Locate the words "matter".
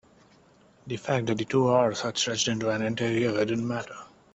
3.67-3.93